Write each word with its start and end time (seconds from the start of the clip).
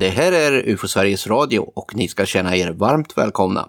Det 0.00 0.10
här 0.10 0.32
är 0.32 0.68
UFO 0.68 0.88
Sveriges 0.88 1.26
Radio 1.26 1.58
och 1.58 1.94
ni 1.94 2.08
ska 2.08 2.26
känna 2.26 2.56
er 2.56 2.70
varmt 2.70 3.18
välkomna. 3.18 3.68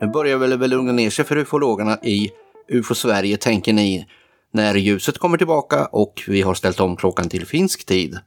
Nu 0.00 0.06
börjar 0.12 0.36
väl 0.36 0.58
väl 0.58 0.70
lugna 0.70 0.92
ner 0.92 1.10
sig 1.10 1.24
för 1.24 1.36
ufologerna 1.36 1.98
i 2.02 2.30
UFO 2.68 2.94
Sverige, 2.94 3.36
tänker 3.36 3.72
ni, 3.72 4.06
när 4.52 4.74
ljuset 4.74 5.18
kommer 5.18 5.38
tillbaka 5.38 5.86
och 5.86 6.22
vi 6.28 6.42
har 6.42 6.54
ställt 6.54 6.80
om 6.80 6.96
klockan 6.96 7.28
till 7.28 7.46
finsk 7.46 7.86
tid. 7.86 8.18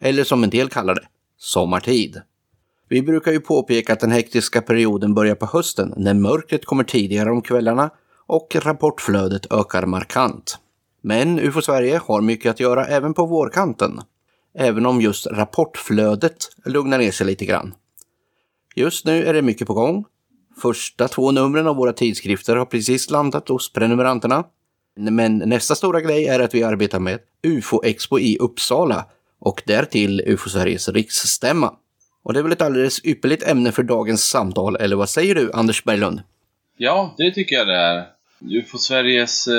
Eller 0.00 0.24
som 0.24 0.44
en 0.44 0.50
del 0.50 0.68
kallar 0.68 0.94
det, 0.94 1.06
sommartid. 1.38 2.22
Vi 2.92 3.02
brukar 3.02 3.32
ju 3.32 3.40
påpeka 3.40 3.92
att 3.92 4.00
den 4.00 4.12
hektiska 4.12 4.62
perioden 4.62 5.14
börjar 5.14 5.34
på 5.34 5.46
hösten 5.46 5.94
när 5.96 6.14
mörkret 6.14 6.64
kommer 6.64 6.84
tidigare 6.84 7.30
om 7.30 7.42
kvällarna 7.42 7.90
och 8.26 8.56
rapportflödet 8.60 9.52
ökar 9.52 9.86
markant. 9.86 10.58
Men 11.02 11.38
UFO 11.38 11.62
Sverige 11.62 12.00
har 12.04 12.20
mycket 12.20 12.50
att 12.50 12.60
göra 12.60 12.86
även 12.86 13.14
på 13.14 13.26
vårkanten. 13.26 14.00
Även 14.58 14.86
om 14.86 15.00
just 15.00 15.26
rapportflödet 15.26 16.36
lugnar 16.64 16.98
ner 16.98 17.10
sig 17.10 17.26
lite 17.26 17.44
grann. 17.44 17.74
Just 18.74 19.06
nu 19.06 19.24
är 19.24 19.32
det 19.32 19.42
mycket 19.42 19.66
på 19.66 19.74
gång. 19.74 20.04
Första 20.62 21.08
två 21.08 21.30
numren 21.30 21.66
av 21.66 21.76
våra 21.76 21.92
tidskrifter 21.92 22.56
har 22.56 22.66
precis 22.66 23.10
landat 23.10 23.48
hos 23.48 23.72
prenumeranterna. 23.72 24.44
Men 24.96 25.38
nästa 25.38 25.74
stora 25.74 26.00
grej 26.00 26.26
är 26.26 26.40
att 26.40 26.54
vi 26.54 26.62
arbetar 26.62 27.00
med 27.00 27.18
UFO-expo 27.42 28.18
i 28.18 28.38
Uppsala 28.38 29.06
och 29.40 29.62
därtill 29.66 30.22
UFO 30.26 30.48
Sveriges 30.50 30.88
riksstämma. 30.88 31.74
Och 32.22 32.32
det 32.32 32.38
är 32.38 32.42
väl 32.42 32.52
ett 32.52 32.62
alldeles 32.62 33.04
ypperligt 33.04 33.42
ämne 33.42 33.72
för 33.72 33.82
dagens 33.82 34.24
samtal, 34.24 34.76
eller 34.76 34.96
vad 34.96 35.10
säger 35.10 35.34
du, 35.34 35.52
Anders 35.52 35.84
Berglund? 35.84 36.22
Ja, 36.76 37.14
det 37.18 37.30
tycker 37.30 37.56
jag 37.56 37.66
det 37.66 37.76
är. 37.76 38.06
UFO 38.50 38.78
Sveriges 38.78 39.46
eh, 39.46 39.52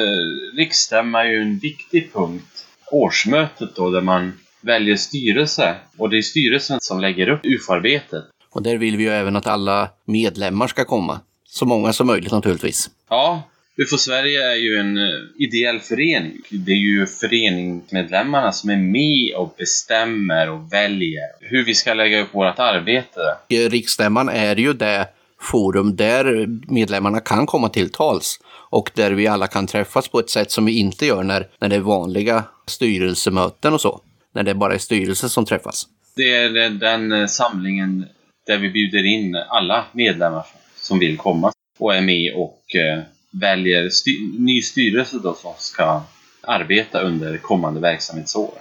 riksstämma 0.58 1.24
är 1.24 1.30
ju 1.30 1.42
en 1.42 1.60
viktig 1.60 2.14
punkt. 2.14 2.66
Årsmötet 2.92 3.76
då, 3.76 3.90
där 3.90 4.02
man 4.02 4.40
väljer 4.62 4.96
styrelse. 4.96 5.76
Och 5.98 6.10
det 6.10 6.18
är 6.18 6.22
styrelsen 6.22 6.78
som 6.82 7.00
lägger 7.00 7.30
upp 7.30 7.40
UFO-arbetet. 7.44 8.24
Och 8.50 8.64
där 8.64 8.78
vill 8.78 8.98
vi 8.98 9.04
ju 9.04 9.10
även 9.10 9.36
att 9.36 9.48
alla 9.48 9.90
medlemmar 10.06 10.68
ska 10.68 10.86
komma. 10.86 11.20
Så 11.46 11.66
många 11.66 11.94
som 11.94 12.08
möjligt 12.08 12.32
naturligtvis. 12.32 12.90
Ja, 13.10 13.44
UFO 13.78 13.98
Sverige 13.98 14.52
är 14.52 14.56
ju 14.56 14.78
en 14.78 14.98
eh, 14.98 15.04
ideell 15.38 15.80
förening. 15.80 16.42
Det 16.50 16.72
är 16.72 16.76
ju 16.76 17.06
föreningsmedlemmarna 17.06 18.52
som 18.52 18.70
är 18.70 18.78
med 18.78 19.36
och 19.36 19.56
bestämmer 19.58 20.50
och 20.50 20.74
väljer 20.74 21.22
hur 21.40 21.66
vi 21.66 21.76
ska 21.76 21.94
lägga 21.94 22.22
upp 22.22 22.34
vårt 22.34 22.60
arbete. 22.60 23.20
Riksstämman 23.50 24.30
är 24.30 24.56
ju 24.56 24.74
det 24.74 25.08
forum 25.42 25.96
där 25.96 26.48
medlemmarna 26.74 27.20
kan 27.20 27.46
komma 27.46 27.70
till 27.70 27.90
tals 27.90 28.40
och 28.70 28.92
där 28.94 29.12
vi 29.12 29.28
alla 29.28 29.48
kan 29.48 29.68
träffas 29.68 30.08
på 30.08 30.20
ett 30.20 30.30
sätt 30.30 30.52
som 30.52 30.66
vi 30.66 30.80
inte 30.80 31.06
gör 31.06 31.24
när, 31.24 31.48
när 31.60 31.70
det 31.70 31.76
är 31.76 31.80
vanliga 31.80 32.44
styrelsemöten 32.68 33.74
och 33.74 33.82
så. 33.82 34.02
När 34.34 34.44
det 34.44 34.56
bara 34.56 34.74
är 34.74 34.78
styrelsen 34.78 35.30
som 35.30 35.46
träffas. 35.46 35.88
Det 36.16 36.36
är 36.36 36.70
den, 36.70 37.12
eh, 37.12 37.28
samlingen 37.28 38.06
där 38.48 38.58
vi 38.58 38.70
bjuder 38.70 39.06
in 39.06 39.36
alla 39.36 39.86
medlemmar 39.92 40.46
som 40.76 41.00
vill 41.00 41.18
komma 41.18 41.52
och 41.80 41.96
är 41.96 42.02
med 42.02 42.34
och 42.36 42.76
eh, 42.76 43.04
väljer 43.34 43.90
sty 43.90 44.12
ny 44.40 44.62
styrelse 44.62 45.18
då 45.24 45.34
som 45.34 45.54
ska 45.58 46.02
arbeta 46.42 47.02
under 47.02 47.38
kommande 47.38 47.80
verksamhetsår. 47.80 48.54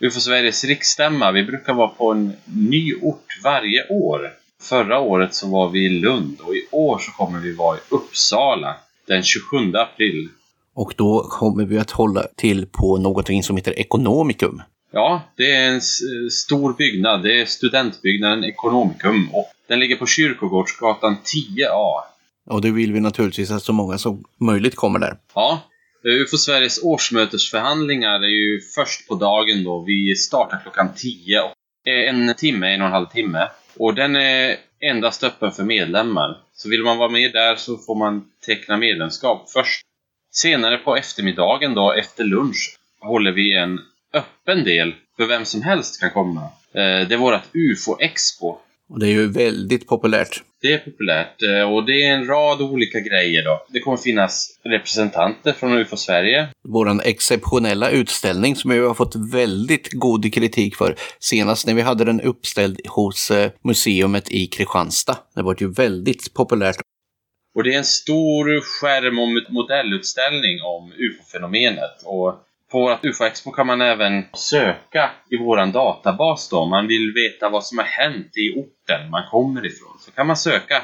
UFO 0.00 0.20
Sveriges 0.20 0.64
riksstämma, 0.64 1.32
vi 1.32 1.44
brukar 1.44 1.74
vara 1.74 1.88
på 1.88 2.12
en 2.12 2.32
ny 2.44 2.94
ort 2.94 3.40
varje 3.44 3.88
år. 3.88 4.32
Förra 4.62 4.98
året 4.98 5.34
så 5.34 5.48
var 5.48 5.68
vi 5.68 5.86
i 5.86 5.88
Lund 5.88 6.40
och 6.40 6.54
i 6.54 6.66
år 6.70 6.98
så 6.98 7.10
kommer 7.10 7.40
vi 7.40 7.52
vara 7.52 7.76
i 7.76 7.80
Uppsala 7.88 8.76
den 9.06 9.22
27 9.22 9.74
april. 9.74 10.28
Och 10.74 10.94
då 10.96 11.22
kommer 11.30 11.64
vi 11.64 11.78
att 11.78 11.90
hålla 11.90 12.26
till 12.36 12.66
på 12.66 12.98
någonting 12.98 13.42
som 13.42 13.56
heter 13.56 13.78
Ekonomikum. 13.78 14.62
Ja, 14.90 15.22
det 15.36 15.52
är 15.52 15.68
en 15.68 15.80
stor 16.30 16.72
byggnad. 16.72 17.22
Det 17.22 17.40
är 17.40 17.46
studentbyggnaden 17.46 18.44
Ekonomikum 18.44 19.28
och 19.32 19.52
den 19.68 19.80
ligger 19.80 19.96
på 19.96 20.06
Kyrkogårdsgatan 20.06 21.16
10A. 21.24 22.02
Och 22.50 22.60
det 22.60 22.70
vill 22.70 22.92
vi 22.92 23.00
naturligtvis 23.00 23.50
att 23.50 23.62
så 23.62 23.72
många 23.72 23.98
som 23.98 24.24
möjligt 24.40 24.76
kommer 24.76 24.98
där. 24.98 25.16
Ja. 25.34 25.62
UFO 26.04 26.36
Sveriges 26.36 26.82
årsmötesförhandlingar 26.82 28.20
är 28.20 28.28
ju 28.28 28.60
först 28.74 29.08
på 29.08 29.14
dagen 29.14 29.64
då. 29.64 29.84
Vi 29.86 30.16
startar 30.16 30.60
klockan 30.62 30.88
10. 30.96 31.42
En 31.84 32.34
timme, 32.34 32.74
en 32.74 32.80
och 32.80 32.86
en 32.86 32.92
halv 32.92 33.06
timme. 33.06 33.48
Och 33.76 33.94
den 33.94 34.16
är 34.16 34.56
endast 34.80 35.24
öppen 35.24 35.52
för 35.52 35.64
medlemmar. 35.64 36.36
Så 36.52 36.68
vill 36.68 36.82
man 36.82 36.98
vara 36.98 37.08
med 37.08 37.32
där 37.32 37.56
så 37.56 37.76
får 37.76 37.94
man 37.94 38.24
teckna 38.46 38.76
medlemskap 38.76 39.50
först. 39.50 39.80
Senare 40.32 40.78
på 40.78 40.96
eftermiddagen 40.96 41.74
då, 41.74 41.92
efter 41.92 42.24
lunch, 42.24 42.76
håller 43.00 43.32
vi 43.32 43.54
en 43.54 43.80
öppen 44.12 44.64
del 44.64 44.94
för 45.16 45.26
vem 45.26 45.44
som 45.44 45.62
helst 45.62 46.00
kan 46.00 46.10
komma. 46.10 46.40
Eh, 46.72 47.08
det 47.08 47.14
är 47.14 47.16
vårt 47.16 47.42
UFO-expo. 47.54 48.58
Och 48.88 48.98
det 48.98 49.06
är 49.06 49.10
ju 49.10 49.28
väldigt 49.28 49.86
populärt. 49.86 50.42
Det 50.60 50.72
är 50.72 50.78
populärt 50.78 51.42
eh, 51.42 51.72
och 51.72 51.86
det 51.86 52.04
är 52.04 52.12
en 52.12 52.26
rad 52.26 52.60
olika 52.60 53.00
grejer 53.00 53.44
då. 53.44 53.66
Det 53.68 53.80
kommer 53.80 53.96
finnas 53.96 54.58
representanter 54.64 55.52
från 55.52 55.72
UFO 55.72 55.96
Sverige. 55.96 56.48
Vår 56.68 57.00
exceptionella 57.04 57.90
utställning 57.90 58.56
som 58.56 58.70
vi 58.70 58.78
har 58.78 58.94
fått 58.94 59.14
väldigt 59.32 59.92
god 59.92 60.34
kritik 60.34 60.76
för. 60.76 60.96
Senast 61.18 61.66
när 61.66 61.74
vi 61.74 61.82
hade 61.82 62.04
den 62.04 62.20
uppställd 62.20 62.80
hos 62.86 63.30
eh, 63.30 63.50
museet 63.64 64.30
i 64.30 64.46
Kristianstad. 64.46 65.16
Det 65.34 65.42
var 65.42 65.56
ju 65.58 65.72
väldigt 65.72 66.34
populärt. 66.34 66.76
Och 67.54 67.64
det 67.64 67.74
är 67.74 67.78
en 67.78 67.84
stor 67.84 68.60
skärm 68.60 69.18
och 69.18 69.52
modellutställning 69.52 70.62
om 70.62 70.92
UFO-fenomenet. 70.92 72.02
Och 72.04 72.47
på 72.70 72.80
vårt 72.80 73.04
UFO-expo 73.04 73.50
kan 73.50 73.66
man 73.66 73.80
även 73.80 74.24
söka 74.34 75.10
i 75.30 75.36
våran 75.36 75.72
databas 75.72 76.48
då. 76.48 76.66
Man 76.66 76.86
vill 76.86 77.12
veta 77.14 77.48
vad 77.48 77.64
som 77.64 77.78
har 77.78 77.84
hänt 77.84 78.36
i 78.36 78.60
orten 78.60 79.10
man 79.10 79.22
kommer 79.30 79.66
ifrån. 79.66 79.96
Så 80.00 80.10
kan 80.10 80.26
man 80.26 80.36
söka 80.36 80.82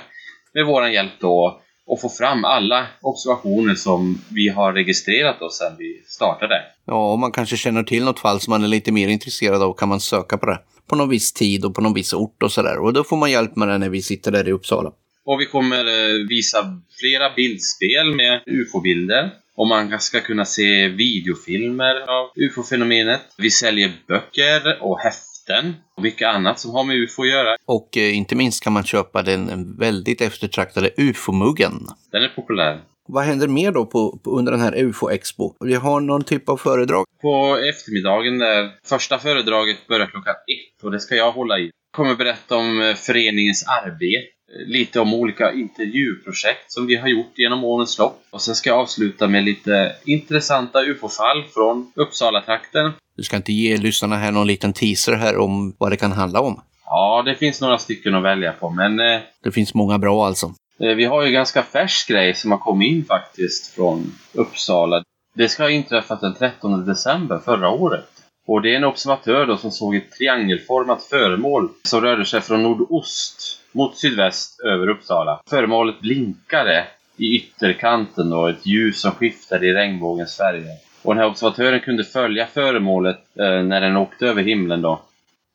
med 0.54 0.66
våran 0.66 0.92
hjälp 0.92 1.12
då 1.20 1.60
och 1.86 2.00
få 2.00 2.08
fram 2.08 2.44
alla 2.44 2.86
observationer 3.00 3.74
som 3.74 4.18
vi 4.30 4.48
har 4.48 4.72
registrerat 4.72 5.36
då 5.40 5.50
sedan 5.50 5.76
vi 5.78 6.02
startade. 6.06 6.62
Ja, 6.86 7.12
om 7.12 7.20
man 7.20 7.32
kanske 7.32 7.56
känner 7.56 7.82
till 7.82 8.04
något 8.04 8.20
fall 8.20 8.40
som 8.40 8.50
man 8.50 8.64
är 8.64 8.68
lite 8.68 8.92
mer 8.92 9.08
intresserad 9.08 9.62
av 9.62 9.72
kan 9.72 9.88
man 9.88 10.00
söka 10.00 10.38
på 10.38 10.46
det. 10.46 10.58
På 10.86 10.96
någon 10.96 11.08
viss 11.08 11.32
tid 11.32 11.64
och 11.64 11.74
på 11.74 11.80
någon 11.80 11.94
viss 11.94 12.12
ort 12.12 12.42
och 12.42 12.52
sådär. 12.52 12.78
Och 12.78 12.92
då 12.92 13.04
får 13.04 13.16
man 13.16 13.30
hjälp 13.30 13.56
med 13.56 13.68
det 13.68 13.78
när 13.78 13.88
vi 13.88 14.02
sitter 14.02 14.32
där 14.32 14.48
i 14.48 14.52
Uppsala. 14.52 14.92
Och 15.24 15.40
vi 15.40 15.46
kommer 15.46 15.78
eh, 15.78 16.26
visa 16.28 16.58
flera 17.00 17.34
bildspel 17.36 18.14
med 18.14 18.42
UFO-bilder. 18.46 19.30
Och 19.56 19.66
man 19.66 20.00
ska 20.00 20.20
kunna 20.20 20.44
se 20.44 20.88
videofilmer 20.88 21.94
av 21.94 22.30
UFO-fenomenet. 22.36 23.20
Vi 23.38 23.50
säljer 23.50 23.92
böcker 24.08 24.78
och 24.80 24.98
häften 24.98 25.74
och 25.96 26.02
mycket 26.02 26.28
annat 26.28 26.58
som 26.58 26.70
har 26.70 26.84
med 26.84 26.96
UFO 26.96 27.22
att 27.22 27.28
göra. 27.28 27.56
Och 27.66 27.96
eh, 27.96 28.16
inte 28.16 28.36
minst 28.36 28.64
kan 28.64 28.72
man 28.72 28.84
köpa 28.84 29.22
den 29.22 29.76
väldigt 29.78 30.20
eftertraktade 30.20 30.90
UFO-muggen. 30.96 31.86
Den 32.12 32.22
är 32.22 32.28
populär. 32.28 32.80
Vad 33.08 33.24
händer 33.24 33.48
mer 33.48 33.72
då 33.72 33.86
på, 33.86 34.18
på, 34.24 34.38
under 34.38 34.52
den 34.52 34.60
här 34.60 34.76
UFO-expo? 34.76 35.54
Vi 35.60 35.74
har 35.74 36.00
någon 36.00 36.24
typ 36.24 36.48
av 36.48 36.56
föredrag? 36.56 37.04
På 37.22 37.56
eftermiddagen 37.56 38.38
där, 38.38 38.70
första 38.86 39.18
föredraget 39.18 39.86
börjar 39.88 40.06
klockan 40.06 40.34
ett 40.34 40.84
och 40.84 40.90
det 40.90 41.00
ska 41.00 41.14
jag 41.14 41.32
hålla 41.32 41.58
i. 41.58 41.64
Jag 41.64 41.96
kommer 41.96 42.14
berätta 42.14 42.56
om 42.56 42.82
eh, 42.82 42.94
föreningens 42.94 43.64
arbete 43.68 44.33
lite 44.66 45.00
om 45.00 45.14
olika 45.14 45.52
intervjuprojekt 45.52 46.72
som 46.72 46.86
vi 46.86 46.96
har 46.96 47.08
gjort 47.08 47.32
genom 47.38 47.64
årens 47.64 47.98
lopp. 47.98 48.22
Och 48.30 48.42
sen 48.42 48.54
ska 48.54 48.70
jag 48.70 48.78
avsluta 48.78 49.28
med 49.28 49.44
lite 49.44 49.92
intressanta 50.04 50.82
UFO-fall 50.82 51.44
från 51.54 51.92
Uppsala-trakten. 51.94 52.92
Du 53.16 53.22
ska 53.22 53.36
inte 53.36 53.52
ge 53.52 53.76
lyssnarna 53.76 54.16
här 54.16 54.32
någon 54.32 54.46
liten 54.46 54.72
teaser 54.72 55.12
här 55.12 55.38
om 55.38 55.76
vad 55.78 55.92
det 55.92 55.96
kan 55.96 56.12
handla 56.12 56.40
om? 56.40 56.60
Ja, 56.86 57.22
det 57.26 57.34
finns 57.34 57.60
några 57.60 57.78
stycken 57.78 58.14
att 58.14 58.22
välja 58.22 58.52
på, 58.52 58.70
men... 58.70 59.00
Eh, 59.00 59.20
det 59.44 59.52
finns 59.52 59.74
många 59.74 59.98
bra 59.98 60.26
alltså. 60.26 60.54
Eh, 60.80 60.94
vi 60.94 61.04
har 61.04 61.22
ju 61.22 61.32
ganska 61.32 61.62
färsk 61.62 62.08
grej 62.08 62.34
som 62.34 62.50
har 62.50 62.58
kommit 62.58 62.92
in 62.92 63.04
faktiskt 63.04 63.74
från 63.74 64.12
Uppsala. 64.32 65.02
Det 65.34 65.48
ska 65.48 65.62
ha 65.62 65.70
inträffat 65.70 66.20
den 66.20 66.34
13 66.34 66.86
december 66.86 67.38
förra 67.38 67.68
året. 67.68 68.08
Och 68.46 68.62
det 68.62 68.72
är 68.72 68.76
en 68.76 68.84
observatör 68.84 69.46
då 69.46 69.56
som 69.56 69.70
såg 69.70 69.96
ett 69.96 70.10
triangelformat 70.10 71.02
föremål 71.02 71.68
som 71.82 72.00
rörde 72.00 72.24
sig 72.24 72.40
från 72.40 72.62
nordost 72.62 73.63
mot 73.74 73.96
sydväst 73.96 74.60
över 74.60 74.88
Uppsala. 74.88 75.40
Föremålet 75.50 76.00
blinkade 76.00 76.86
i 77.16 77.36
ytterkanten 77.36 78.32
och 78.32 78.50
ett 78.50 78.66
ljus 78.66 79.00
som 79.00 79.10
skiftade 79.10 79.66
i 79.66 79.72
regnbågens 79.72 80.36
färger. 80.36 80.76
Och 81.02 81.14
den 81.14 81.22
här 81.22 81.30
observatören 81.30 81.80
kunde 81.80 82.04
följa 82.04 82.46
föremålet 82.46 83.20
eh, 83.38 83.62
när 83.62 83.80
den 83.80 83.96
åkte 83.96 84.26
över 84.26 84.42
himlen 84.42 84.82
då. 84.82 85.02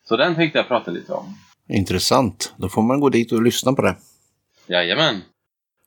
Så 0.07 0.17
den 0.17 0.35
tänkte 0.35 0.59
jag 0.59 0.67
prata 0.67 0.91
lite 0.91 1.13
om. 1.13 1.37
Intressant. 1.69 2.53
Då 2.57 2.69
får 2.69 2.81
man 2.81 2.99
gå 2.99 3.09
dit 3.09 3.31
och 3.31 3.43
lyssna 3.43 3.73
på 3.73 3.81
det. 3.81 3.95
Jajamän. 4.67 5.21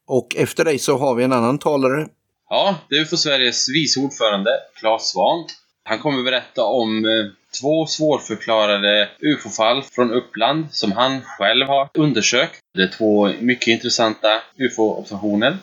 Och 0.06 0.36
efter 0.36 0.64
dig 0.64 0.78
så 0.78 0.98
har 0.98 1.14
vi 1.14 1.24
en 1.24 1.32
annan 1.32 1.58
talare. 1.58 2.08
Ja, 2.48 2.76
det 2.88 2.96
är 2.96 3.04
för 3.04 3.16
Sveriges 3.16 3.68
vice 3.68 4.00
ordförande, 4.00 4.50
Claes 4.80 5.10
Svahn. 5.10 5.44
Han 5.84 5.98
kommer 5.98 6.22
berätta 6.22 6.64
om 6.64 7.04
eh, 7.04 7.10
två 7.60 7.86
svårförklarade 7.86 9.08
UFO-fall 9.20 9.82
från 9.82 10.12
Uppland 10.12 10.66
som 10.70 10.92
han 10.92 11.20
själv 11.22 11.66
har 11.66 11.88
undersökt. 11.94 12.58
Det 12.74 12.82
är 12.82 12.88
två 12.98 13.32
mycket 13.40 13.68
intressanta 13.68 14.28
UFO-observationer. 14.56 15.56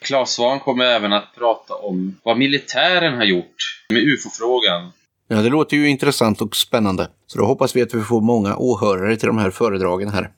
Claes 0.00 0.30
Svahn 0.30 0.60
kommer 0.60 0.84
även 0.84 1.12
att 1.12 1.34
prata 1.34 1.74
om 1.74 2.16
vad 2.22 2.38
militären 2.38 3.16
har 3.16 3.24
gjort 3.24 3.56
med 3.92 4.02
UFO-frågan. 4.02 4.92
Ja, 5.28 5.36
det 5.36 5.48
låter 5.48 5.76
ju 5.76 5.88
intressant 5.88 6.40
och 6.40 6.56
spännande. 6.56 7.08
Så 7.26 7.38
då 7.38 7.44
hoppas 7.44 7.76
vi 7.76 7.82
att 7.82 7.94
vi 7.94 8.00
får 8.00 8.20
många 8.20 8.56
åhörare 8.56 9.16
till 9.16 9.26
de 9.26 9.38
här 9.38 9.50
föredragen 9.50 10.08
här. 10.08 10.30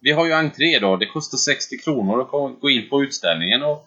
Vi 0.00 0.12
har 0.12 0.26
ju 0.26 0.32
entré 0.32 0.78
då. 0.78 0.96
Det 0.96 1.06
kostar 1.06 1.38
60 1.38 1.78
kronor 1.78 2.20
att 2.20 2.60
gå 2.60 2.70
in 2.70 2.88
på 2.88 3.02
utställningen. 3.02 3.62
Och 3.62 3.86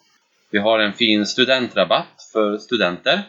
vi 0.51 0.59
har 0.59 0.79
en 0.79 0.93
fin 0.93 1.25
studentrabatt 1.25 2.29
för 2.33 2.57
studenter. 2.57 3.23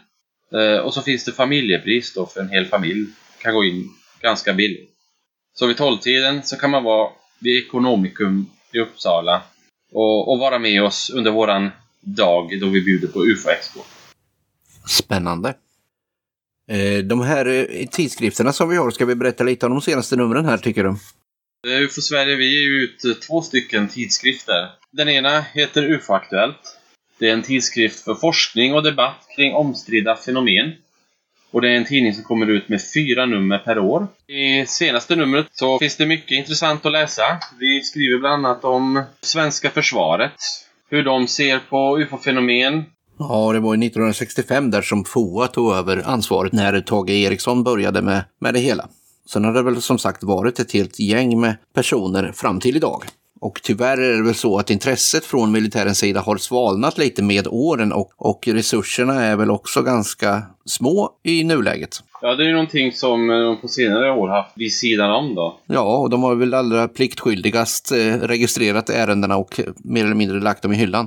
Eh, 0.56 0.78
och 0.78 0.94
så 0.94 1.02
finns 1.02 1.24
det 1.24 1.32
familjepris 1.32 2.14
då 2.14 2.26
för 2.26 2.40
en 2.40 2.48
hel 2.48 2.66
familj. 2.66 3.06
Kan 3.42 3.54
gå 3.54 3.64
in 3.64 3.90
ganska 4.20 4.52
billigt. 4.54 4.90
Så 5.54 5.66
vid 5.66 5.76
tolvtiden 5.76 6.42
så 6.42 6.56
kan 6.56 6.70
man 6.70 6.84
vara 6.84 7.10
vid 7.38 7.64
Ekonomikum 7.66 8.46
i 8.72 8.78
Uppsala 8.78 9.42
och, 9.92 10.32
och 10.32 10.38
vara 10.38 10.58
med 10.58 10.82
oss 10.82 11.10
under 11.10 11.30
våran 11.30 11.70
dag 12.00 12.60
då 12.60 12.68
vi 12.68 12.80
bjuder 12.80 13.08
på 13.08 13.26
UFO-expo. 13.26 13.80
Spännande. 14.88 15.54
Eh, 16.70 16.98
de 17.04 17.20
här 17.20 17.46
eh, 17.46 17.86
tidskrifterna 17.86 18.52
som 18.52 18.68
vi 18.68 18.76
har, 18.76 18.90
ska 18.90 19.04
vi 19.04 19.14
berätta 19.14 19.44
lite 19.44 19.66
om 19.66 19.72
de 19.72 19.80
senaste 19.80 20.16
numren 20.16 20.44
här 20.44 20.58
tycker 20.58 20.84
du? 20.84 20.96
UFO 21.84 22.00
Sverige, 22.00 22.36
vi 22.36 22.44
ger 22.44 22.84
ut 22.84 23.22
två 23.26 23.42
stycken 23.42 23.88
tidskrifter. 23.88 24.70
Den 24.90 25.08
ena 25.08 25.40
heter 25.40 25.82
UFO-aktuellt. 25.82 26.76
Det 27.18 27.28
är 27.28 27.32
en 27.32 27.42
tidskrift 27.42 28.04
för 28.04 28.14
forskning 28.14 28.74
och 28.74 28.82
debatt 28.82 29.26
kring 29.36 29.54
omstridda 29.54 30.16
fenomen. 30.16 30.72
Och 31.50 31.60
det 31.60 31.68
är 31.68 31.76
en 31.76 31.84
tidning 31.84 32.14
som 32.14 32.24
kommer 32.24 32.46
ut 32.46 32.68
med 32.68 32.80
fyra 32.94 33.26
nummer 33.26 33.58
per 33.58 33.78
år. 33.78 34.06
I 34.26 34.66
senaste 34.66 35.16
numret 35.16 35.46
så 35.52 35.78
finns 35.78 35.96
det 35.96 36.06
mycket 36.06 36.30
intressant 36.30 36.86
att 36.86 36.92
läsa. 36.92 37.22
Vi 37.60 37.80
skriver 37.80 38.18
bland 38.18 38.46
annat 38.46 38.64
om 38.64 39.02
svenska 39.20 39.70
försvaret, 39.70 40.32
hur 40.90 41.04
de 41.04 41.28
ser 41.28 41.58
på 41.58 41.98
UFO-fenomen. 41.98 42.84
Ja, 43.18 43.52
det 43.52 43.60
var 43.60 43.74
1965 43.74 44.70
där 44.70 44.82
som 44.82 45.04
FOA 45.04 45.46
tog 45.46 45.74
över 45.74 46.02
ansvaret 46.06 46.52
när 46.52 46.80
Tage 46.80 47.10
Eriksson 47.10 47.64
började 47.64 48.02
med, 48.02 48.24
med 48.40 48.54
det 48.54 48.60
hela. 48.60 48.88
Sen 49.26 49.44
har 49.44 49.52
det 49.52 49.62
väl 49.62 49.82
som 49.82 49.98
sagt 49.98 50.22
varit 50.22 50.58
ett 50.58 50.72
helt 50.72 50.98
gäng 50.98 51.40
med 51.40 51.56
personer 51.74 52.32
fram 52.32 52.60
till 52.60 52.76
idag. 52.76 53.04
Och 53.44 53.60
tyvärr 53.62 53.98
är 53.98 54.16
det 54.16 54.22
väl 54.22 54.34
så 54.34 54.58
att 54.58 54.70
intresset 54.70 55.24
från 55.24 55.52
militärens 55.52 55.98
sida 55.98 56.20
har 56.20 56.36
svalnat 56.36 56.98
lite 56.98 57.22
med 57.22 57.46
åren 57.50 57.92
och, 57.92 58.10
och 58.16 58.48
resurserna 58.48 59.24
är 59.24 59.36
väl 59.36 59.50
också 59.50 59.82
ganska 59.82 60.42
små 60.64 61.10
i 61.22 61.44
nuläget. 61.44 62.02
Ja, 62.22 62.34
det 62.34 62.42
är 62.44 62.46
ju 62.46 62.52
någonting 62.52 62.92
som 62.92 63.28
de 63.28 63.60
på 63.60 63.68
senare 63.68 64.12
år 64.12 64.28
haft 64.28 64.52
vid 64.54 64.72
sidan 64.72 65.10
om 65.10 65.34
då. 65.34 65.58
Ja, 65.66 65.98
och 65.98 66.10
de 66.10 66.22
har 66.22 66.34
väl 66.34 66.54
allra 66.54 66.88
pliktskyldigast 66.88 67.92
eh, 67.92 67.96
registrerat 67.96 68.90
ärendena 68.90 69.36
och 69.36 69.60
mer 69.76 70.04
eller 70.04 70.14
mindre 70.14 70.40
lagt 70.40 70.62
dem 70.62 70.72
i 70.72 70.76
hyllan. 70.76 71.06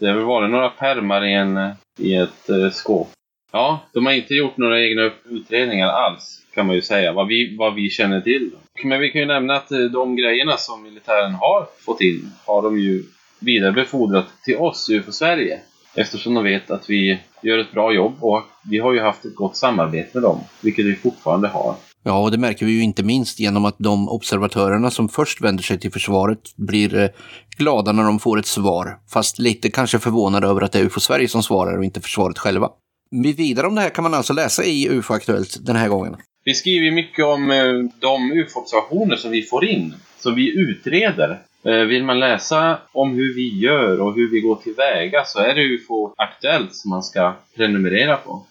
Det 0.00 0.06
har 0.06 0.14
väl 0.14 0.24
varit 0.24 0.50
några 0.50 0.68
pärmar 0.68 1.24
i, 1.24 1.34
en, 1.34 1.58
i 1.98 2.14
ett 2.14 2.50
eh, 2.50 2.70
skåp. 2.70 3.08
Ja, 3.52 3.80
de 3.92 4.06
har 4.06 4.12
inte 4.12 4.34
gjort 4.34 4.56
några 4.56 4.82
egna 4.82 5.10
utredningar 5.24 5.88
alls, 5.88 6.42
kan 6.54 6.66
man 6.66 6.76
ju 6.76 6.82
säga, 6.82 7.12
vad 7.12 7.26
vi, 7.26 7.56
vad 7.58 7.74
vi 7.74 7.90
känner 7.90 8.20
till. 8.20 8.50
Men 8.84 9.00
vi 9.00 9.10
kan 9.10 9.20
ju 9.20 9.26
nämna 9.26 9.54
att 9.54 9.72
eh, 9.72 9.78
de 9.78 10.16
grejerna 10.16 10.56
som 10.56 10.82
militären 10.82 11.34
har 11.34 11.66
fått 11.78 12.00
in 12.00 12.30
har 12.46 12.62
de 12.62 12.78
ju 12.78 13.04
vidarebefordrat 13.40 14.26
till 14.44 14.56
oss, 14.56 14.90
UFO 14.90 15.12
Sverige. 15.12 15.60
Eftersom 15.94 16.34
de 16.34 16.44
vet 16.44 16.70
att 16.70 16.90
vi 16.90 17.18
gör 17.42 17.58
ett 17.58 17.72
bra 17.72 17.92
jobb 17.92 18.14
och 18.20 18.42
vi 18.70 18.78
har 18.78 18.92
ju 18.92 19.00
haft 19.00 19.24
ett 19.24 19.34
gott 19.34 19.56
samarbete 19.56 20.10
med 20.12 20.22
dem, 20.22 20.40
vilket 20.60 20.86
vi 20.86 20.94
fortfarande 20.94 21.48
har. 21.48 21.74
Ja, 22.02 22.18
och 22.18 22.30
det 22.30 22.38
märker 22.38 22.66
vi 22.66 22.72
ju 22.72 22.82
inte 22.82 23.02
minst 23.02 23.40
genom 23.40 23.64
att 23.64 23.76
de 23.78 24.08
observatörerna 24.08 24.90
som 24.90 25.08
först 25.08 25.40
vänder 25.40 25.62
sig 25.62 25.80
till 25.80 25.92
försvaret 25.92 26.56
blir 26.56 26.96
eh, 26.96 27.08
glada 27.56 27.92
när 27.92 28.02
de 28.02 28.18
får 28.18 28.38
ett 28.38 28.46
svar, 28.46 28.98
fast 29.12 29.38
lite 29.38 29.70
kanske 29.70 29.98
förvånade 29.98 30.46
över 30.46 30.60
att 30.60 30.72
det 30.72 30.78
är 30.78 30.84
UFO 30.84 31.00
Sverige 31.00 31.28
som 31.28 31.42
svarar 31.42 31.78
och 31.78 31.84
inte 31.84 32.00
försvaret 32.00 32.38
själva. 32.38 32.68
Vidare 33.10 33.66
om 33.66 33.74
det 33.74 33.80
här 33.80 33.90
kan 33.90 34.02
man 34.04 34.14
alltså 34.14 34.32
läsa 34.32 34.64
i 34.64 34.88
UFO 34.88 35.14
Aktuellt 35.14 35.66
den 35.66 35.76
här 35.76 35.88
gången. 35.88 36.16
Vi 36.44 36.54
skriver 36.54 36.90
mycket 36.90 37.24
om 37.24 37.50
eh, 37.50 37.72
de 38.00 38.32
UFO-observationer 38.32 39.16
som 39.16 39.30
vi 39.30 39.42
får 39.42 39.64
in, 39.64 39.94
som 40.18 40.34
vi 40.34 40.60
utreder. 40.60 41.38
Eh, 41.64 41.74
vill 41.74 42.04
man 42.04 42.20
läsa 42.20 42.78
om 42.92 43.14
hur 43.14 43.34
vi 43.34 43.58
gör 43.58 44.00
och 44.00 44.14
hur 44.14 44.30
vi 44.30 44.40
går 44.40 44.56
tillväga 44.56 45.24
så 45.24 45.38
är 45.38 45.54
det 45.54 45.62
UFO 45.62 46.14
Aktuellt 46.16 46.74
som 46.74 46.90
man 46.90 47.02
ska 47.02 47.36
prenumerera 47.56 48.16
på. 48.16 48.46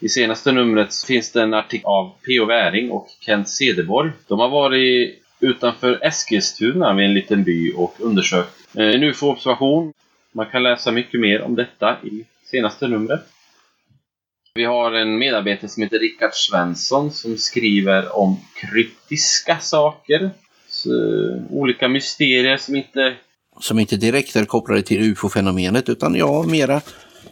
I 0.00 0.08
senaste 0.08 0.52
numret 0.52 1.04
finns 1.06 1.32
det 1.32 1.42
en 1.42 1.54
artikel 1.54 1.86
av 1.86 2.12
P.O. 2.26 2.44
Wäring 2.44 2.90
och 2.90 3.08
Kent 3.20 3.48
Cederborg. 3.48 4.10
De 4.28 4.38
har 4.38 4.48
varit 4.48 5.22
utanför 5.40 5.98
Eskilstuna 6.02 6.94
vid 6.94 7.06
en 7.06 7.14
liten 7.14 7.44
by 7.44 7.72
och 7.72 7.94
undersökt 7.98 8.76
eh, 8.76 8.88
en 8.88 9.02
UFO-observation. 9.02 9.92
Man 10.32 10.46
kan 10.46 10.62
läsa 10.62 10.92
mycket 10.92 11.20
mer 11.20 11.42
om 11.42 11.54
detta 11.54 11.96
i 12.02 12.24
senaste 12.44 12.88
numret. 12.88 13.20
Vi 14.54 14.64
har 14.64 14.92
en 14.92 15.18
medarbetare 15.18 15.68
som 15.68 15.82
heter 15.82 15.98
Rickard 15.98 16.34
Svensson 16.34 17.10
som 17.12 17.36
skriver 17.36 18.16
om 18.16 18.36
kryptiska 18.54 19.58
saker. 19.58 20.30
Så, 20.68 20.90
olika 21.50 21.88
mysterier 21.88 22.56
som 22.56 22.76
inte... 22.76 23.16
Som 23.60 23.78
inte 23.78 23.96
direkt 23.96 24.36
är 24.36 24.44
kopplade 24.44 24.82
till 24.82 25.02
ufo-fenomenet 25.02 25.88
utan 25.88 26.14
ja, 26.14 26.42
mera 26.42 26.80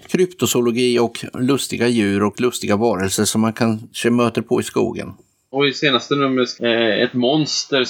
kryptozoologi 0.09 0.99
och 0.99 1.25
lustiga 1.35 1.89
djur 1.89 2.23
och 2.23 2.41
lustiga 2.41 2.77
varelser 2.77 3.25
som 3.25 3.41
man 3.41 3.53
kanske 3.53 4.11
möter 4.11 4.43
på 4.43 4.61
i 4.61 4.63
skogen. 4.63 5.13
Och 5.51 5.67
i 5.67 5.73
senaste 5.73 6.15
numret 6.15 6.61
eh, 6.61 7.03
ett 7.03 7.13
monster. 7.13 7.85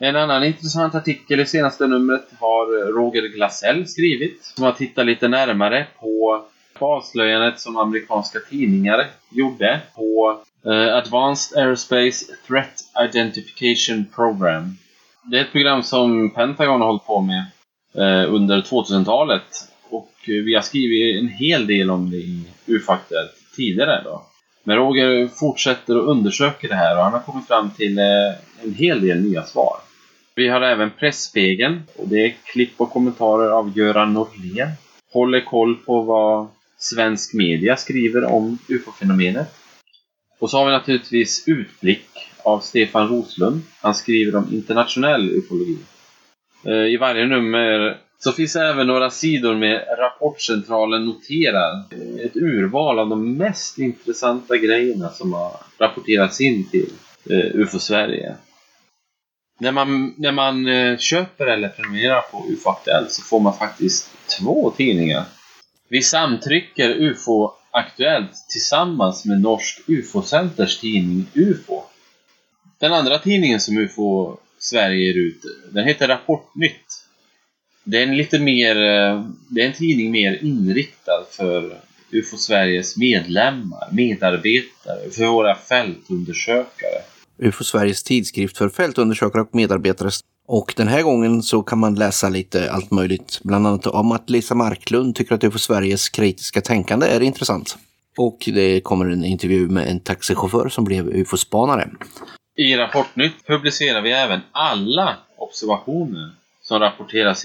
En 0.00 0.16
annan 0.16 0.44
intressant 0.44 0.94
artikel 0.94 1.40
i 1.40 1.46
senaste 1.46 1.86
numret 1.86 2.28
har 2.40 2.92
Roger 2.92 3.28
Glasell 3.28 3.86
skrivit. 3.86 4.44
Som 4.44 4.64
har 4.64 4.72
tittat 4.72 5.06
lite 5.06 5.28
närmare 5.28 5.86
på 6.00 6.44
avslöjandet 6.84 7.60
som 7.60 7.76
amerikanska 7.76 8.38
tidningar 8.50 9.06
gjorde 9.30 9.80
på 9.94 10.40
eh, 10.66 10.96
Advanced 10.96 11.58
Aerospace 11.58 12.24
Threat 12.48 12.84
Identification 13.08 14.06
Program. 14.14 14.76
Det 15.30 15.38
är 15.38 15.40
ett 15.40 15.52
program 15.52 15.82
som 15.82 16.30
Pentagon 16.30 16.80
har 16.80 16.88
hållit 16.88 17.06
på 17.06 17.20
med 17.20 17.44
eh, 17.94 18.34
under 18.34 18.62
2000-talet 18.62 19.42
och 19.90 20.12
eh, 20.22 20.44
vi 20.44 20.54
har 20.54 20.62
skrivit 20.62 21.22
en 21.22 21.28
hel 21.28 21.66
del 21.66 21.90
om 21.90 22.10
det 22.10 22.16
i 22.16 22.44
UFO-aktuellt 22.66 23.32
tidigare. 23.56 24.02
Då. 24.04 24.22
Men 24.64 24.76
Roger 24.76 25.28
fortsätter 25.28 25.98
och 25.98 26.10
undersöker 26.10 26.68
det 26.68 26.74
här 26.74 26.96
och 26.96 27.04
han 27.04 27.12
har 27.12 27.20
kommit 27.20 27.46
fram 27.46 27.70
till 27.70 27.98
eh, 27.98 28.04
en 28.62 28.74
hel 28.74 29.00
del 29.00 29.20
nya 29.20 29.42
svar. 29.42 29.76
Vi 30.34 30.48
har 30.48 30.60
även 30.60 30.90
Pressspegeln 30.90 31.82
och 31.96 32.08
det 32.08 32.26
är 32.26 32.34
klipp 32.44 32.72
och 32.76 32.90
kommentarer 32.90 33.50
av 33.50 33.78
Göran 33.78 34.12
Norlén. 34.12 34.68
Håller 35.12 35.40
koll 35.40 35.74
på 35.74 36.00
vad 36.00 36.46
svensk 36.78 37.34
media 37.34 37.76
skriver 37.76 38.24
om 38.24 38.58
UFO-fenomenet. 38.68 39.46
Och 40.38 40.50
så 40.50 40.58
har 40.58 40.66
vi 40.66 40.72
naturligtvis 40.72 41.48
Utblick 41.48 42.08
av 42.42 42.60
Stefan 42.60 43.08
Roslund. 43.08 43.62
Han 43.80 43.94
skriver 43.94 44.36
om 44.36 44.48
internationell 44.52 45.30
ufologi. 45.30 45.78
Eh, 46.64 46.72
I 46.72 46.96
varje 46.96 47.26
nummer 47.26 47.98
så 48.18 48.32
finns 48.32 48.52
det 48.52 48.68
även 48.68 48.86
några 48.86 49.10
sidor 49.10 49.54
med 49.54 49.84
Rapportcentralen 49.98 51.04
noterar 51.04 51.84
ett 52.24 52.36
urval 52.36 52.98
av 52.98 53.08
de 53.08 53.36
mest 53.36 53.78
intressanta 53.78 54.56
grejerna 54.56 55.08
som 55.08 55.32
har 55.32 55.52
rapporterats 55.78 56.40
in 56.40 56.70
till 56.70 56.90
eh, 57.30 57.60
UFO 57.60 57.78
Sverige. 57.78 58.36
När 59.60 59.72
man, 59.72 60.14
när 60.16 60.32
man 60.32 60.66
eh, 60.66 60.98
köper 60.98 61.46
eller 61.46 61.68
prenumererar 61.68 62.20
på 62.20 62.46
UFO 62.48 62.70
Aktuellt 62.70 63.10
så 63.10 63.22
får 63.22 63.40
man 63.40 63.58
faktiskt 63.58 64.10
två 64.38 64.70
tidningar 64.76 65.24
vi 65.88 66.02
samtrycker 66.02 66.90
UFO 66.90 67.52
Aktuellt 67.70 68.48
tillsammans 68.48 69.24
med 69.24 69.40
Norsk 69.40 69.80
UFO-centers 69.86 70.80
tidning 70.80 71.26
UFO. 71.34 71.82
Den 72.78 72.92
andra 72.92 73.18
tidningen 73.18 73.60
som 73.60 73.78
UFO 73.78 74.36
Sverige 74.58 75.06
ger 75.06 75.28
ut, 75.28 75.40
den 75.70 75.84
heter 75.84 76.08
Rapportnytt. 76.08 77.04
Det 77.84 77.98
är 77.98 78.02
en 78.02 78.16
lite 78.16 78.38
mer, 78.38 78.76
eh, 78.76 79.24
det 79.48 79.62
är 79.62 79.66
en 79.66 79.72
tidning 79.72 80.10
mer 80.10 80.44
inriktad 80.44 81.26
för 81.30 81.80
UFO 82.10 82.36
Sveriges 82.36 82.96
medlemmar, 82.96 83.88
medarbetare, 83.92 85.10
för 85.10 85.26
våra 85.26 85.54
fältundersökare. 85.54 87.02
UFO 87.38 87.64
Sveriges 87.64 88.02
tidskrift 88.02 88.58
för 88.58 88.68
fältundersökare 88.68 89.42
och 89.42 89.54
medarbetare 89.54 90.10
och 90.46 90.74
den 90.76 90.88
här 90.88 91.02
gången 91.02 91.42
så 91.42 91.62
kan 91.62 91.78
man 91.78 91.94
läsa 91.94 92.28
lite 92.28 92.70
allt 92.72 92.90
möjligt, 92.90 93.40
bland 93.42 93.66
annat 93.66 93.86
om 93.86 94.12
att 94.12 94.30
Lisa 94.30 94.54
Marklund 94.54 95.14
tycker 95.14 95.34
att 95.34 95.44
UFO 95.44 95.58
Sveriges 95.58 96.08
kritiska 96.08 96.60
tänkande 96.60 97.06
är 97.06 97.20
intressant. 97.20 97.76
Och 98.18 98.38
det 98.46 98.80
kommer 98.80 99.06
en 99.06 99.24
intervju 99.24 99.68
med 99.68 99.88
en 99.88 100.00
taxichaufför 100.00 100.68
som 100.68 100.84
blev 100.84 101.08
UFO-spanare. 101.08 101.90
I 102.56 102.76
Rapportnytt 102.76 103.46
publicerar 103.46 104.02
vi 104.02 104.12
även 104.12 104.40
alla 104.52 105.16
observationer 105.36 106.30
som 106.62 106.78
rapporteras. 106.78 107.44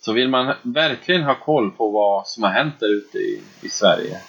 Så 0.00 0.12
vill 0.12 0.28
man 0.28 0.54
verkligen 0.62 1.22
ha 1.22 1.34
koll 1.34 1.70
på 1.70 1.90
vad 1.90 2.26
som 2.26 2.42
har 2.42 2.50
hänt 2.50 2.74
där 2.80 2.88
ute 2.88 3.18
i, 3.18 3.40
i 3.62 3.68
Sverige 3.68 4.20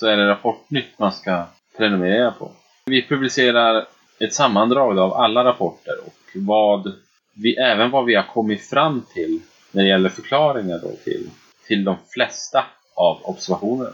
så 0.00 0.06
är 0.06 0.16
det 0.16 0.28
Rapportnytt 0.28 0.98
man 0.98 1.12
ska 1.12 1.44
prenumerera 1.76 2.30
på. 2.30 2.50
Vi 2.86 3.08
publicerar 3.08 3.86
ett 4.18 4.34
sammandrag 4.34 4.98
av 4.98 5.12
alla 5.12 5.44
rapporter 5.44 5.94
och 6.06 6.30
vad 6.34 6.92
vi, 7.34 7.56
även 7.56 7.90
vad 7.90 8.04
vi 8.04 8.14
har 8.14 8.26
kommit 8.34 8.62
fram 8.62 9.02
till 9.14 9.40
när 9.72 9.82
det 9.82 9.88
gäller 9.88 10.08
förklaringar 10.08 10.80
då 10.82 10.92
till, 11.04 11.30
till 11.66 11.84
de 11.84 11.96
flesta 12.08 12.64
av 12.96 13.20
observationerna. 13.22 13.90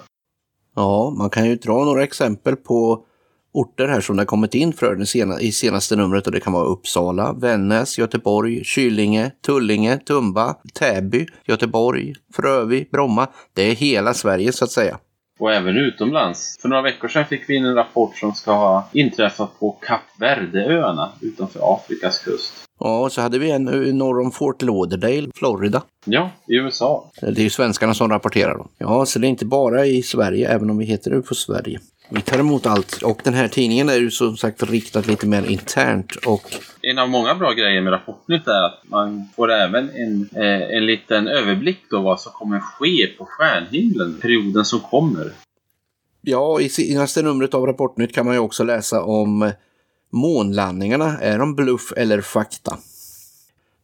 Ja, 0.75 1.15
man 1.19 1.31
kan 1.31 1.47
ju 1.47 1.57
dra 1.57 1.85
några 1.85 2.03
exempel 2.03 2.57
på 2.57 3.05
orter 3.53 3.89
här 3.89 4.01
som 4.01 4.17
det 4.17 4.21
har 4.21 4.27
kommit 4.27 4.55
in 4.55 4.73
för 4.73 5.05
sena, 5.05 5.41
i 5.41 5.53
senaste 5.53 5.97
numret 5.97 6.27
och 6.27 6.33
det 6.33 6.41
kan 6.41 6.53
vara 6.53 6.65
Uppsala, 6.65 7.33
Vännäs, 7.33 7.99
Göteborg, 7.99 8.65
Kylinge, 8.65 9.31
Tullinge, 9.47 9.99
Tumba, 9.99 10.55
Täby, 10.75 11.27
Göteborg, 11.45 12.15
Frövi, 12.33 12.89
Bromma. 12.93 13.29
Det 13.55 13.71
är 13.71 13.75
hela 13.75 14.15
Sverige 14.15 14.53
så 14.53 14.65
att 14.65 14.71
säga. 14.71 14.99
Och 15.39 15.53
även 15.53 15.77
utomlands. 15.77 16.57
För 16.61 16.69
några 16.69 16.83
veckor 16.83 17.09
sedan 17.09 17.25
fick 17.25 17.51
vi 17.51 17.57
in 17.57 17.65
en 17.65 17.75
rapport 17.75 18.17
som 18.17 18.35
ska 18.35 18.53
ha 18.53 18.89
inträffat 18.93 19.59
på 19.61 19.73
Kap 19.73 20.01
Verde-öarna 20.21 21.13
utanför 21.21 21.75
Afrikas 21.75 22.19
kust. 22.19 22.53
Ja, 22.81 23.01
och 23.01 23.13
så 23.13 23.21
hade 23.21 23.39
vi 23.39 23.51
en 23.51 23.65
norr 23.99 24.21
om 24.21 24.31
Fort 24.31 24.63
Lauderdale, 24.63 25.29
Florida. 25.35 25.83
Ja, 26.05 26.31
i 26.49 26.55
USA. 26.57 27.11
Det 27.21 27.41
är 27.41 27.45
ju 27.45 27.51
svenskarna 27.51 27.95
som 27.95 28.11
rapporterar 28.11 28.55
då. 28.55 28.67
Ja, 28.79 29.07
så 29.07 29.19
det 29.19 29.27
är 29.27 29.29
inte 29.29 29.47
bara 29.47 29.87
i 29.87 30.03
Sverige, 30.03 30.49
även 30.49 30.71
om 30.71 30.79
vi 30.79 30.85
heter 30.85 31.13
UFO 31.15 31.35
Sverige. 31.35 31.81
Vi 32.09 32.21
tar 32.21 32.39
emot 32.39 32.67
allt 32.67 33.03
och 33.03 33.21
den 33.25 33.35
här 33.35 33.49
tidningen 33.49 33.89
är 33.89 33.97
ju 33.97 34.11
som 34.11 34.37
sagt 34.37 34.63
riktat 34.63 35.07
lite 35.07 35.27
mer 35.27 35.51
internt 35.51 36.17
och... 36.27 36.43
En 36.83 36.99
av 36.99 37.09
många 37.09 37.35
bra 37.35 37.53
grejer 37.53 37.81
med 37.83 37.93
Rapportnytt 37.93 38.47
är 38.47 38.63
att 38.67 38.81
man 38.85 39.29
får 39.37 39.53
även 39.53 39.91
en, 39.91 40.29
eh, 40.37 40.77
en 40.77 40.87
liten 40.87 41.29
överblick 41.29 41.79
då 41.91 42.01
vad 42.01 42.21
som 42.21 42.33
kommer 42.33 42.61
ske 42.61 43.07
på 43.07 43.25
stjärnhimlen 43.25 44.19
perioden 44.21 44.65
som 44.65 44.81
kommer. 44.81 45.33
Ja, 46.23 46.61
i 46.61 46.69
senaste 46.69 47.23
numret 47.23 47.55
av 47.55 47.67
Rapportnytt 47.67 48.15
kan 48.15 48.27
man 48.27 48.35
ju 48.35 48.41
också 48.41 48.65
läsa 48.65 49.03
om 49.03 49.53
månlandningarna. 50.13 51.19
Är 51.19 51.39
de 51.39 51.55
bluff 51.55 51.93
eller 51.97 52.21
fakta? 52.21 52.79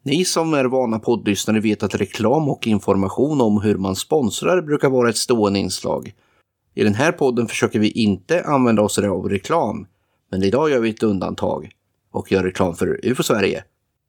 Ni 0.02 0.24
som 0.24 0.54
är 0.54 0.64
vana 0.64 0.98
poddlyssnare 0.98 1.60
vet 1.60 1.82
att 1.82 1.94
reklam 1.94 2.48
och 2.48 2.66
information 2.66 3.40
om 3.40 3.60
hur 3.60 3.74
man 3.78 3.96
sponsrar 3.96 4.62
brukar 4.62 4.88
vara 4.88 5.08
ett 5.08 5.16
stående 5.16 5.58
inslag. 5.58 6.12
I 6.74 6.84
den 6.84 6.94
här 6.94 7.12
podden 7.12 7.48
försöker 7.48 7.78
vi 7.78 7.90
inte 7.90 8.44
använda 8.44 8.82
oss 8.82 8.98
av 8.98 9.28
reklam, 9.28 9.86
men 10.30 10.42
idag 10.42 10.70
gör 10.70 10.80
vi 10.80 10.90
ett 10.90 11.02
undantag 11.02 11.70
och 12.12 12.32
gör 12.32 12.44
reklam 12.44 12.74
för 12.74 13.00
UFO 13.02 13.22
Sverige. 13.22 13.64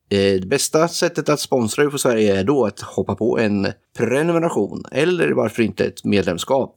Eh, 0.09 0.39
det 0.39 0.47
bästa 0.47 0.87
sättet 0.87 1.29
att 1.29 1.39
sponsra 1.39 1.83
UFO 1.83 1.97
Sverige 1.97 2.39
är 2.39 2.43
då 2.43 2.65
att 2.65 2.79
hoppa 2.79 3.15
på 3.15 3.39
en 3.39 3.67
prenumeration 3.97 4.83
eller 4.91 5.31
varför 5.31 5.63
inte 5.63 5.85
ett 5.85 6.03
medlemskap. 6.03 6.75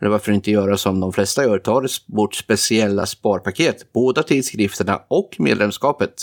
Eller 0.00 0.10
varför 0.10 0.32
inte 0.32 0.50
göra 0.50 0.76
som 0.76 1.00
de 1.00 1.12
flesta 1.12 1.44
gör, 1.44 1.58
ta 1.58 1.86
vårt 2.06 2.34
speciella 2.34 3.06
sparpaket, 3.06 3.92
båda 3.92 4.22
tidskrifterna 4.22 5.02
och 5.08 5.36
medlemskapet. 5.38 6.14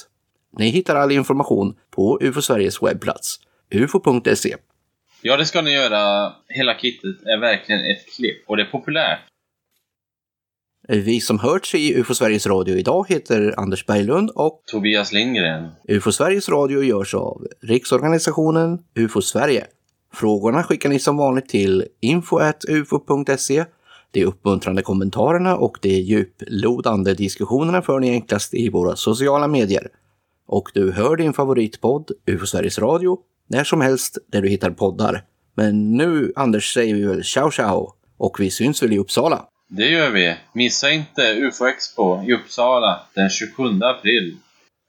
Ni 0.57 0.69
hittar 0.69 0.95
all 0.95 1.11
information 1.11 1.75
på 1.91 2.19
UFO 2.21 2.41
Sveriges 2.41 2.81
webbplats, 2.81 3.39
ufo.se. 3.71 4.55
Ja, 5.27 5.37
det 5.37 5.45
ska 5.45 5.61
ni 5.61 5.71
göra. 5.71 6.33
Hela 6.47 6.73
kittet 6.77 7.25
är 7.25 7.39
verkligen 7.39 7.81
ett 7.81 8.15
klipp 8.15 8.43
och 8.47 8.57
det 8.57 8.63
är 8.63 8.67
populärt. 8.67 9.19
Vi 10.87 11.21
som 11.21 11.39
hörts 11.39 11.75
i 11.75 11.93
UFO 11.99 12.15
Sveriges 12.15 12.47
Radio 12.47 12.75
idag 12.75 13.05
heter 13.09 13.53
Anders 13.57 13.85
Berglund 13.85 14.29
och 14.29 14.63
Tobias 14.65 15.11
Lindgren. 15.11 15.69
UFO 15.87 16.11
Sveriges 16.11 16.49
Radio 16.49 16.83
görs 16.83 17.13
av 17.13 17.47
Riksorganisationen 17.61 18.79
UFO 18.95 19.21
Sverige. 19.21 19.67
Frågorna 20.13 20.63
skickar 20.63 20.89
ni 20.89 20.99
som 20.99 21.17
vanligt 21.17 21.49
till 21.49 21.85
info.ufo.se. 22.01 23.65
De 24.11 24.25
uppmuntrande 24.25 24.81
kommentarerna 24.81 25.55
och 25.55 25.77
de 25.81 25.89
djuplodande 25.89 27.13
diskussionerna 27.13 27.81
för 27.81 27.99
ni 27.99 28.09
enklast 28.09 28.53
i 28.53 28.69
våra 28.69 28.95
sociala 28.95 29.47
medier. 29.47 29.87
Och 30.47 30.71
du 30.73 30.91
hör 30.91 31.15
din 31.15 31.33
favoritpodd, 31.33 32.11
UFO 32.25 32.45
Sveriges 32.45 32.79
Radio, 32.79 33.17
när 33.47 33.63
som 33.63 33.81
helst 33.81 34.17
där 34.31 34.41
du 34.41 34.49
hittar 34.49 34.71
poddar. 34.71 35.23
Men 35.55 35.97
nu, 35.97 36.33
Anders, 36.35 36.73
säger 36.73 36.95
vi 36.95 37.05
väl 37.05 37.23
ciao 37.23 37.51
ciao 37.51 37.93
och 38.17 38.39
vi 38.39 38.51
syns 38.51 38.83
väl 38.83 38.93
i 38.93 38.97
Uppsala? 38.97 39.45
Det 39.69 39.87
gör 39.89 40.09
vi. 40.09 40.35
Missa 40.53 40.91
inte 40.91 41.33
UFO 41.33 41.65
Expo 41.65 42.23
i 42.23 42.33
Uppsala 42.33 42.99
den 43.15 43.29
27 43.29 43.63
april. 43.81 44.37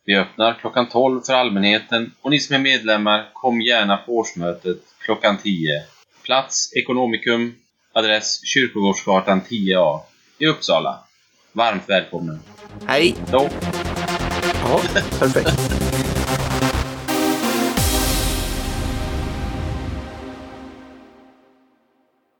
Vi 0.04 0.16
öppnar 0.16 0.54
klockan 0.60 0.88
12 0.88 1.20
för 1.20 1.32
allmänheten 1.32 2.12
och 2.22 2.30
ni 2.30 2.40
som 2.40 2.54
är 2.54 2.58
medlemmar, 2.58 3.30
kom 3.32 3.60
gärna 3.60 3.96
på 3.96 4.16
årsmötet 4.16 4.78
klockan 5.04 5.38
10. 5.38 5.84
Plats 6.24 6.72
Ekonomikum, 6.76 7.54
adress 7.92 8.40
Kyrkogårdsgatan 8.44 9.40
10A 9.40 10.00
i 10.38 10.46
Uppsala. 10.46 10.98
Varmt 11.52 11.82
välkommen! 11.88 12.40
Hej! 12.86 13.14
Då. 13.32 13.48
Ja, 14.62 14.80
perfekt. 15.18 16.05